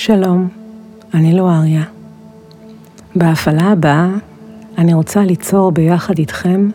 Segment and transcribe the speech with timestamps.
[0.00, 0.48] שלום,
[1.14, 1.82] אני לואריה.
[3.16, 4.08] בהפעלה הבאה
[4.78, 6.70] אני רוצה ליצור ביחד איתכם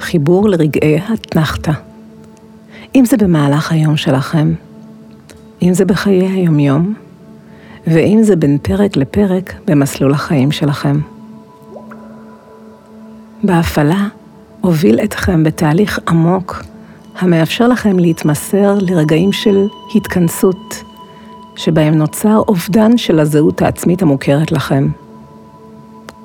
[0.00, 1.72] חיבור לרגעי התנחתא.
[2.94, 4.54] אם זה במהלך היום שלכם,
[5.62, 6.94] אם זה בחיי היומיום,
[7.86, 11.00] ואם זה בין פרק לפרק במסלול החיים שלכם.
[13.42, 14.08] בהפעלה
[14.60, 16.62] הוביל אתכם בתהליך עמוק
[17.18, 20.87] המאפשר לכם להתמסר לרגעים של התכנסות,
[21.58, 24.88] שבהם נוצר אובדן של הזהות העצמית המוכרת לכם.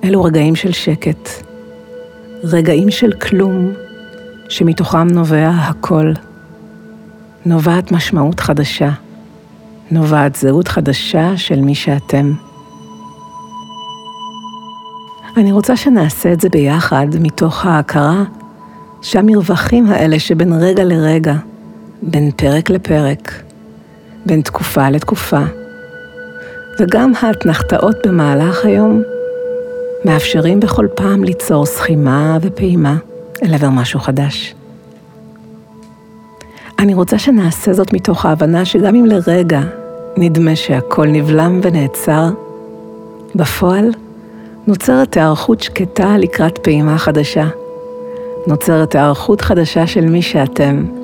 [0.04, 1.30] אלו רגעים של שקט,
[2.44, 3.72] רגעים של כלום,
[4.50, 6.14] שמתוכם נובע הכל.
[7.46, 8.90] נובעת משמעות חדשה,
[9.92, 12.34] נובעת זהות חדשה של מי שאתם.
[15.38, 18.23] אני רוצה שנעשה את זה ביחד מתוך ההכרה
[19.02, 21.36] שהמרווחים האלה שבין רגע לרגע,
[22.02, 23.44] בין פרק לפרק,
[24.26, 25.41] בין תקופה לתקופה,
[26.80, 29.02] וגם האתנחתאות במהלך היום,
[30.06, 32.95] מאפשרים בכל פעם ליצור סכימה ופעימה
[33.44, 34.56] אל עבר משהו חדש.
[36.80, 39.62] אני רוצה שנעשה זאת מתוך ההבנה שגם אם לרגע
[40.17, 42.30] נדמה שהכל נבלם ונעצר,
[43.36, 43.92] בפועל
[44.67, 47.47] נוצרת היערכות שקטה לקראת פעימה חדשה.
[48.47, 51.03] נוצרת היערכות חדשה של מי שאתם.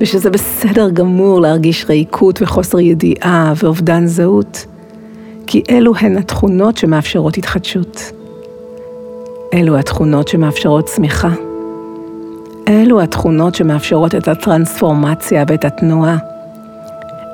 [0.00, 4.66] ושזה בסדר גמור להרגיש ריקות וחוסר ידיעה ואובדן זהות,
[5.46, 8.12] כי אלו הן התכונות שמאפשרות התחדשות.
[9.54, 11.30] אלו התכונות שמאפשרות צמיחה.
[12.68, 16.16] אלו התכונות שמאפשרות את הטרנספורמציה ואת התנועה.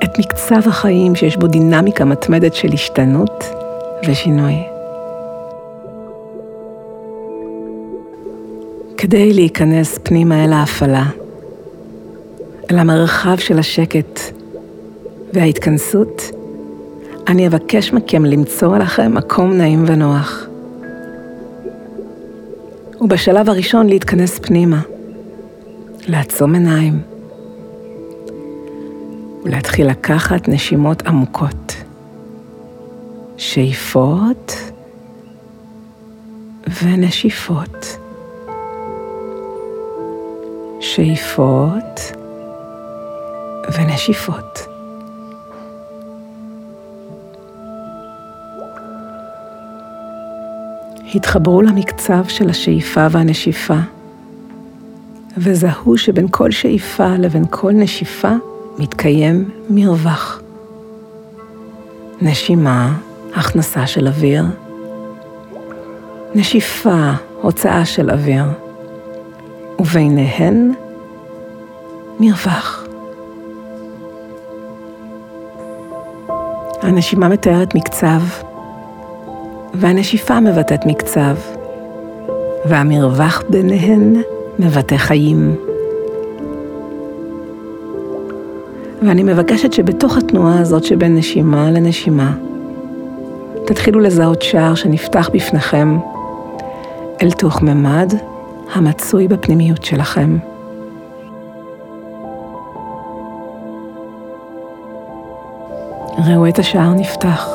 [0.03, 3.43] את מקצב החיים שיש בו דינמיקה מתמדת של השתנות
[4.07, 4.55] ושינוי.
[8.97, 11.05] כדי להיכנס פנימה אל ההפעלה,
[12.71, 14.19] אל המרחב של השקט
[15.33, 16.21] וההתכנסות,
[17.27, 20.45] אני אבקש מכם למצוא לכם מקום נעים ונוח.
[23.01, 24.81] ובשלב הראשון להתכנס פנימה,
[26.07, 27.01] לעצום עיניים,
[29.43, 31.73] ולהתחיל לקחת נשימות עמוקות.
[33.37, 34.53] שאיפות
[36.83, 37.97] ונשיפות.
[40.79, 42.17] שאיפות
[43.73, 44.67] ונשיפות.
[51.15, 53.77] התחברו למקצב של השאיפה והנשיפה,
[55.37, 58.31] וזהו שבין כל שאיפה לבין כל נשיפה
[58.77, 60.41] מתקיים מרווח.
[62.21, 62.97] נשימה,
[63.35, 64.45] הכנסה של אוויר,
[66.35, 67.11] נשיפה,
[67.41, 68.43] הוצאה של אוויר.
[69.79, 70.71] וביניהן
[72.19, 72.76] מרווח.
[76.87, 78.21] הנשימה מתארת מקצב,
[79.73, 81.35] והנשיפה מבטאת מקצב,
[82.65, 84.15] והמרווח ביניהן
[84.59, 85.55] מבטא חיים.
[89.01, 92.33] ואני מבקשת שבתוך התנועה הזאת שבין נשימה לנשימה,
[93.65, 95.97] תתחילו לזהות שער שנפתח בפניכם
[97.23, 98.13] אל תוך ממד
[98.73, 100.37] המצוי בפנימיות שלכם.
[106.17, 107.49] ראו את השער נפתח.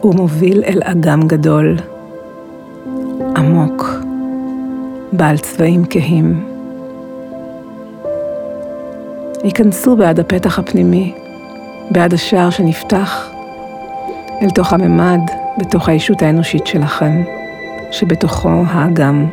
[0.00, 1.76] הוא מוביל אל אגם גדול,
[3.36, 3.84] עמוק,
[5.12, 6.46] בעל צבעים כהים.
[9.42, 11.14] היכנסו בעד הפתח הפנימי,
[11.90, 13.30] בעד השער שנפתח,
[14.42, 15.20] אל תוך הממד,
[15.58, 17.22] בתוך האישות האנושית שלכם.
[17.90, 19.26] שבתוכו האגם.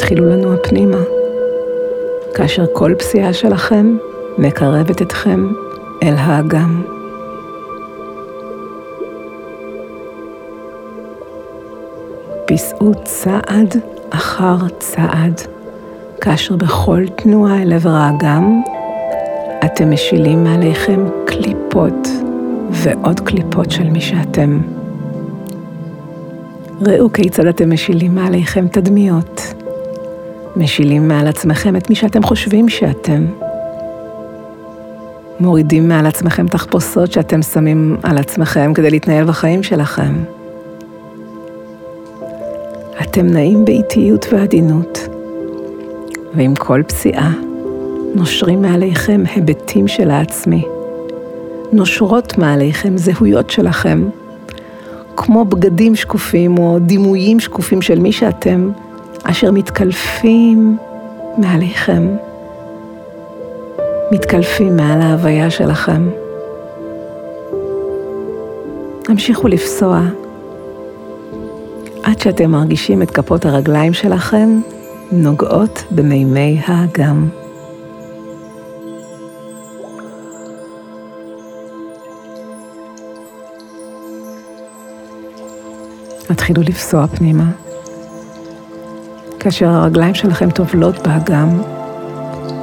[0.00, 0.96] התחילו לנוע פנימה,
[2.34, 3.96] כאשר כל פסיעה שלכם
[4.38, 5.52] מקרבת אתכם
[6.02, 6.82] אל האגם.
[12.46, 13.76] פיסעו צעד
[14.10, 15.40] אחר צעד,
[16.20, 18.62] כאשר בכל תנועה אל עבר האגם
[19.64, 22.08] אתם משילים מעליכם קליפות
[22.70, 24.60] ועוד קליפות של מי שאתם.
[26.80, 29.49] ראו כיצד אתם משילים מעליכם תדמיות.
[30.56, 33.26] משילים מעל עצמכם את מי שאתם חושבים שאתם.
[35.40, 40.14] מורידים מעל עצמכם תחפושות שאתם שמים על עצמכם כדי להתנהל בחיים שלכם.
[43.02, 45.08] אתם נעים באיטיות ועדינות,
[46.34, 47.32] ועם כל פסיעה
[48.14, 50.64] נושרים מעליכם היבטים של העצמי.
[51.72, 54.08] נושרות מעליכם זהויות שלכם.
[55.16, 58.70] כמו בגדים שקופים או דימויים שקופים של מי שאתם,
[59.22, 60.76] אשר מתקלפים
[61.38, 62.16] מעליכם,
[64.12, 66.08] מתקלפים מעל ההוויה שלכם.
[69.08, 70.00] המשיכו לפסוע
[72.02, 74.60] עד שאתם מרגישים את כפות הרגליים שלכם
[75.12, 77.28] נוגעות במימי האגם.
[86.30, 87.69] התחילו לפסוע פנימה.
[89.40, 91.60] כאשר הרגליים שלכם טובלות באגם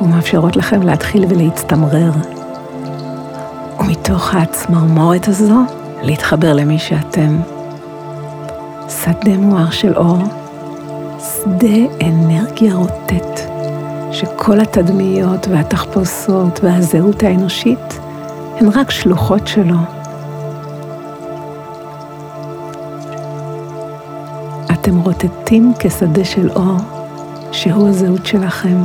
[0.02, 2.12] ומאפשרות לכם להתחיל ולהצטמרר.
[3.80, 5.62] ומתוך הצמרמורת הזו,
[6.02, 7.40] להתחבר למי שאתם.
[8.90, 10.18] שדה מואר של אור,
[11.20, 13.40] שדה אנרגיה רוטט,
[14.12, 18.00] שכל התדמיות והתחפושות והזהות האנושית
[18.60, 19.97] הן רק שלוחות שלו.
[24.88, 26.78] אתם רוטטים כשדה של אור,
[27.52, 28.84] שהוא הזהות שלכם.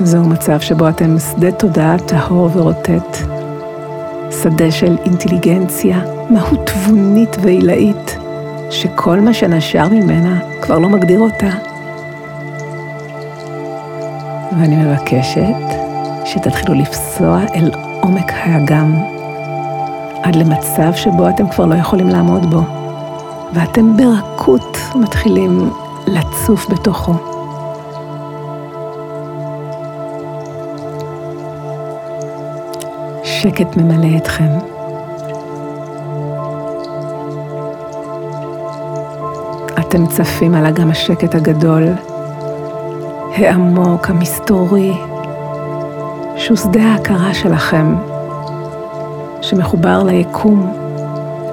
[0.00, 3.16] זהו מצב שבו אתם שדה תודעה טהור ורוטט,
[4.42, 6.00] שדה של אינטליגנציה,
[6.30, 8.18] מהות תבונית ועילאית,
[8.70, 11.50] שכל מה שנשר ממנה כבר לא מגדיר אותה.
[14.58, 15.81] ואני מבקשת
[16.32, 17.70] שתתחילו לפסוע אל
[18.00, 18.96] עומק האגם,
[20.22, 22.62] עד למצב שבו אתם כבר לא יכולים לעמוד בו,
[23.54, 25.70] ואתם ברכות מתחילים
[26.06, 27.14] לצוף בתוכו.
[33.24, 34.58] שקט ממלא אתכם.
[39.78, 41.88] אתם צפים על אגם השקט הגדול,
[43.36, 45.11] העמוק, המסתורי,
[46.42, 47.94] שהוא שדה ההכרה שלכם,
[49.42, 50.72] שמחובר ליקום,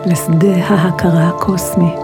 [0.05, 1.95] לשדה ההכרה הקוסמי.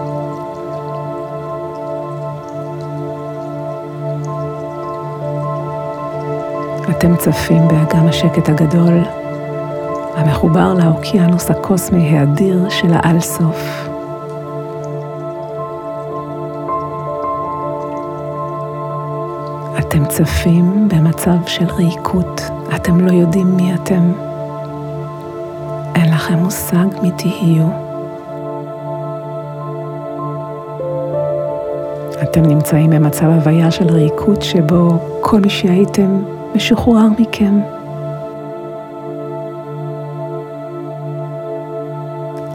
[6.90, 9.02] אתם צפים באגם השקט הגדול,
[10.16, 13.88] המחובר לאוקיינוס הקוסמי האדיר של האל-סוף.
[19.78, 22.40] אתם צפים במצב של ריקות,
[22.76, 24.12] אתם לא יודעים מי אתם.
[25.94, 27.66] אין לכם מושג מי תהיו.
[32.22, 36.22] אתם נמצאים במצב הוויה של ריקות שבו כל מי שהייתם
[36.54, 37.60] משוחרר מכם.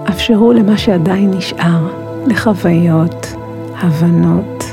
[0.09, 1.87] אפשרו למה שעדיין נשאר,
[2.27, 3.33] לחוויות,
[3.81, 4.63] הבנות,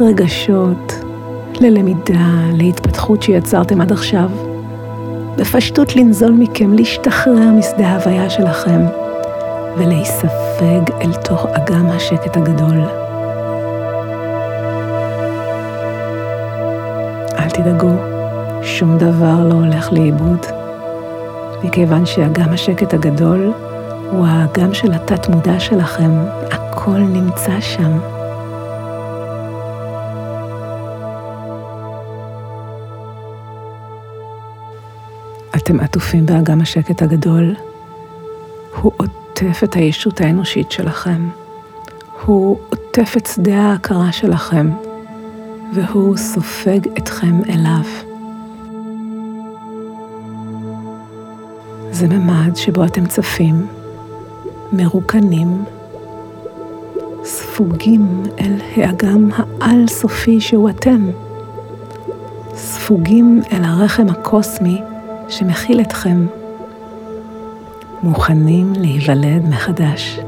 [0.00, 0.94] רגשות,
[1.60, 4.49] ללמידה, להתפתחות שיצרתם עד עכשיו.
[5.40, 8.80] בפשטות לנזול מכם, להשתחרר משדה ההוויה שלכם
[9.76, 12.78] ולהיספג אל תוך אגם השקט הגדול.
[17.38, 17.90] אל תדאגו,
[18.62, 20.46] שום דבר לא הולך לאיבוד,
[21.64, 23.52] מכיוון שאגם השקט הגדול
[24.10, 26.10] הוא האגם של התת-מודע שלכם,
[26.50, 28.19] הכל נמצא שם.
[35.70, 37.54] אתם עטופים באגם השקט הגדול.
[38.80, 41.28] הוא עוטף את הישות האנושית שלכם.
[42.24, 44.70] הוא עוטף את שדה ההכרה שלכם,
[45.74, 47.84] והוא סופג אתכם אליו.
[51.90, 53.66] זה ממד שבו אתם צפים,
[54.72, 55.64] מרוקנים,
[57.24, 61.10] ספוגים אל האגם העל-סופי שהוא אתם,
[62.54, 64.80] ספוגים אל הרחם הקוסמי
[65.30, 66.26] שמכיל אתכם,
[68.02, 70.20] מוכנים להיוולד מחדש.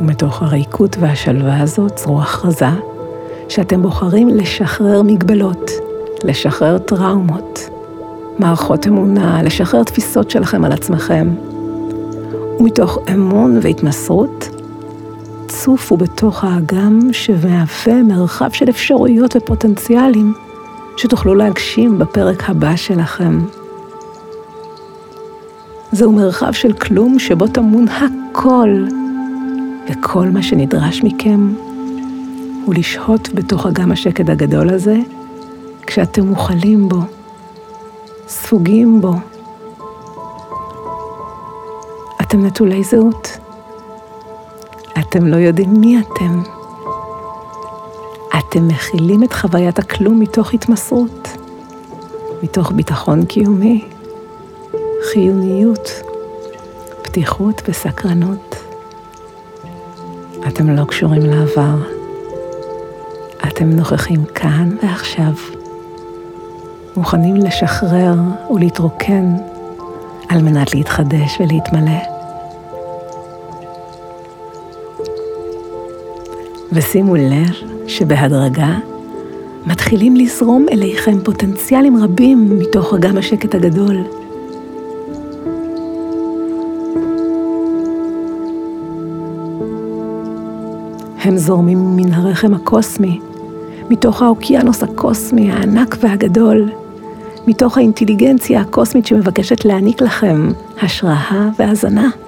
[0.00, 2.66] ומתוך הריקות והשלווה הזאת צרו הכרזה
[3.48, 5.70] שאתם בוחרים לשחרר מגבלות,
[6.24, 7.70] לשחרר טראומות,
[8.38, 11.28] מערכות אמונה, לשחרר תפיסות שלכם על עצמכם.
[12.60, 14.48] ומתוך אמון והתמסרות,
[15.66, 20.34] צופו בתוך האגם שמהווה מרחב של אפשרויות ופוטנציאלים
[20.96, 23.40] שתוכלו להגשים בפרק הבא שלכם.
[25.92, 28.68] זהו מרחב של כלום שבו טמון הכל,
[29.90, 31.54] וכל מה שנדרש מכם
[32.64, 34.96] הוא לשהות בתוך אגם השקט הגדול הזה
[35.86, 37.00] כשאתם מוכלים בו,
[38.28, 39.14] ספוגים בו.
[42.20, 43.35] אתם נטולי זהות.
[45.00, 46.42] אתם לא יודעים מי אתם.
[48.38, 51.28] אתם מכילים את חוויית הכלום מתוך התמסרות,
[52.42, 53.84] מתוך ביטחון קיומי,
[55.12, 55.90] חיוניות,
[57.02, 58.56] פתיחות וסקרנות.
[60.48, 61.76] אתם לא קשורים לעבר.
[63.48, 65.32] אתם נוכחים כאן ועכשיו,
[66.96, 68.14] מוכנים לשחרר
[68.50, 69.36] ולהתרוקן
[70.28, 72.15] על מנת להתחדש ולהתמלא.
[76.76, 77.50] ושימו לב
[77.86, 78.78] שבהדרגה
[79.66, 83.96] מתחילים לזרום אליכם פוטנציאלים רבים מתוך אגם השקט הגדול.
[91.20, 93.20] הם זורמים מן הרחם הקוסמי,
[93.90, 96.70] מתוך האוקיינוס הקוסמי הענק והגדול,
[97.46, 100.48] מתוך האינטליגנציה הקוסמית שמבקשת להעניק לכם
[100.82, 102.25] השראה והזנה.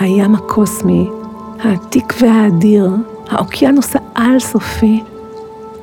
[0.00, 1.10] הים הקוסמי,
[1.60, 2.90] העתיק והאדיר,
[3.30, 5.02] האוקיינוס העל-סופי,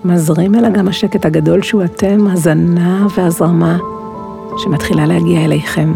[0.05, 3.77] מזרים אל אגם השקט הגדול שהוא אתם, הזנה והזרמה
[4.57, 5.93] שמתחילה להגיע אליכם.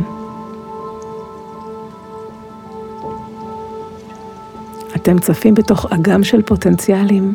[4.95, 7.33] אתם צפים בתוך אגם של פוטנציאלים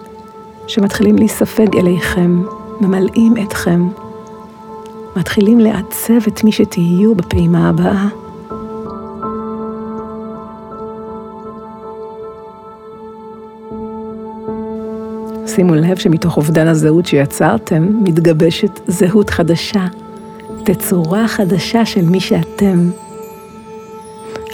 [0.67, 2.43] שמתחילים להיספג אליכם,
[2.81, 3.89] ממלאים אתכם,
[5.17, 8.20] מתחילים לעצב את מי שתהיו בפעימה הבאה.
[15.55, 19.87] שימו לב שמתוך אובדן הזהות שיצרתם, מתגבשת זהות חדשה,
[20.65, 22.91] תצורה חדשה של מי שאתם.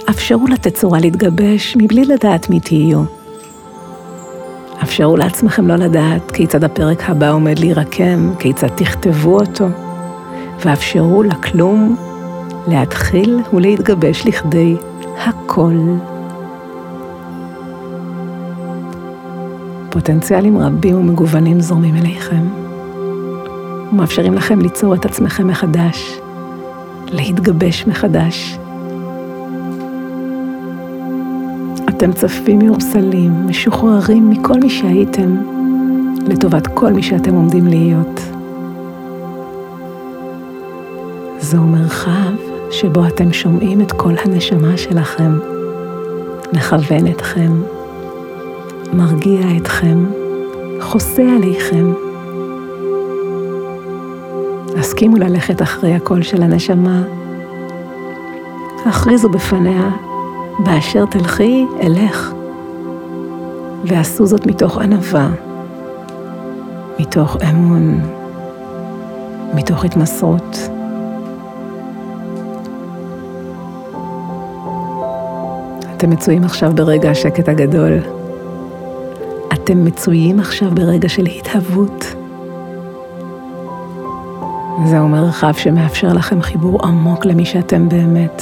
[0.09, 3.03] אפשרו לתצורה להתגבש מבלי לדעת מי תהיו.
[4.83, 9.65] אפשרו לעצמכם לא לדעת כיצד הפרק הבא עומד להירקם, כיצד תכתבו אותו,
[10.65, 11.95] ואפשרו לכלום
[12.67, 14.75] להתחיל ולהתגבש לכדי
[15.17, 15.77] הכל.
[19.97, 22.47] פוטנציאלים רבים ומגוונים זורמים אליכם,
[23.91, 26.19] ומאפשרים לכם ליצור את עצמכם מחדש,
[27.07, 28.57] להתגבש מחדש.
[31.89, 35.37] אתם צפים מאורסלים, משוחררים מכל מי שהייתם,
[36.27, 38.21] לטובת כל מי שאתם עומדים להיות.
[41.39, 42.33] זהו מרחב
[42.71, 45.39] שבו אתם שומעים את כל הנשמה שלכם,
[46.53, 47.51] מכוון אתכם,
[48.97, 50.05] מרגיע אתכם,
[50.79, 51.93] חוסה עליכם.
[54.77, 57.03] הסכימו ללכת אחרי הקול של הנשמה.
[58.85, 59.89] הכריזו בפניה
[60.59, 62.33] באשר תלכי, אלך.
[63.85, 65.29] ועשו זאת מתוך ענווה,
[66.99, 68.01] מתוך אמון,
[69.53, 70.57] מתוך התמסרות.
[75.95, 78.16] אתם מצויים עכשיו ברגע השקט הגדול.
[79.67, 82.15] אתם מצויים עכשיו ברגע של התהוות.
[84.85, 88.41] זהו מרחב שמאפשר לכם חיבור עמוק למי שאתם באמת.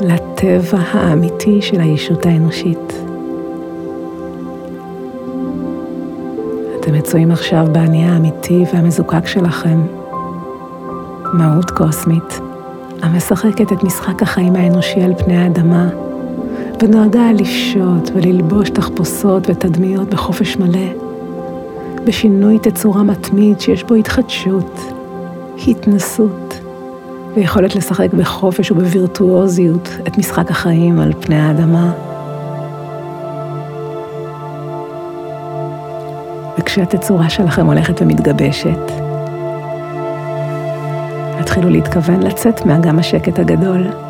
[0.00, 2.92] לטבע האמיתי של הישות האנושית.
[6.80, 9.80] אתם מצויים עכשיו באני האמיתי והמזוקק שלכם,
[11.32, 12.40] מהות קוסמית
[13.02, 15.88] המשחקת את משחק החיים האנושי על פני האדמה,
[16.82, 20.88] ונועדה לפשוט וללבוש תחפושות ותדמיות בחופש מלא,
[22.04, 24.80] בשינוי תצורה מתמיד שיש בו התחדשות,
[25.68, 26.60] התנסות,
[27.34, 31.92] ויכולת לשחק בחופש ובווירטואוזיות את משחק החיים על פני האדמה.
[36.58, 38.92] וכשהתצורה שלכם הולכת ומתגבשת,
[41.40, 44.05] התחילו להתכוון לצאת מאגם השקט הגדול.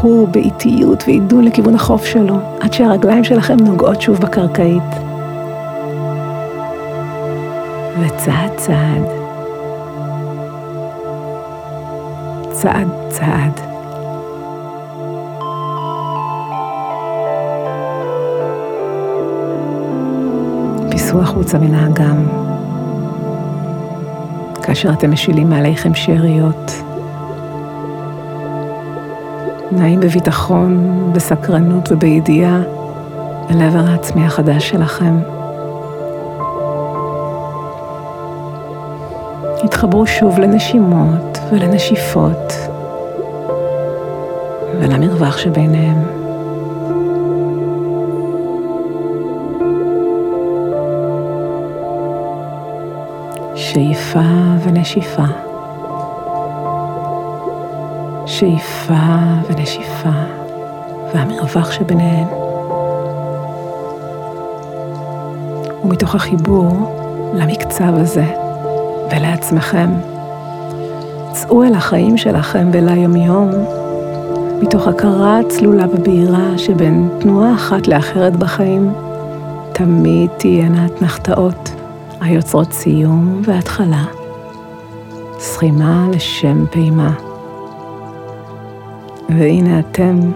[0.00, 4.82] זכו באיטיות ועידו לכיוון החוף שלו, עד שהרגליים שלכם נוגעות שוב בקרקעית.
[8.00, 9.04] וצעד צעד,
[12.50, 13.60] צעד צעד.
[20.90, 22.26] פיסו החוצה מן האגם.
[24.62, 26.89] כאשר אתם משילים מעליכם שאריות.
[29.80, 32.62] נעים בביטחון, בסקרנות ובידיעה
[33.50, 35.18] אל עבר העצמי החדש שלכם.
[39.64, 42.52] התחברו שוב לנשימות ולנשיפות
[44.80, 46.02] ולמרווח שביניהם.
[53.54, 54.20] שאיפה
[54.64, 55.49] ונשיפה.
[58.40, 58.94] שאיפה
[59.48, 60.22] ונשיפה
[61.14, 62.26] והמרווח שביניהן.
[65.84, 66.72] ומתוך החיבור
[67.34, 68.24] למקצב הזה
[69.10, 69.90] ולעצמכם,
[71.32, 73.50] צאו אל החיים שלכם וליומיום,
[74.62, 78.92] מתוך הכרה צלולה ובהירה שבין תנועה אחת לאחרת בחיים,
[79.72, 81.70] תמיד תהיינה אתנחתאות
[82.20, 84.04] היוצרות סיום והתחלה,
[85.38, 87.29] סכימה לשם פעימה.
[89.38, 90.32] והנה אתם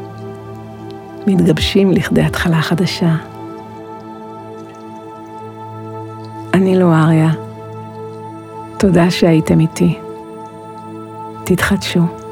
[1.26, 3.14] מתגבשים לכדי התחלה חדשה.
[6.54, 7.30] אני לואריה.
[8.78, 9.98] תודה שהייתם איתי.
[11.44, 12.23] תתחדשו.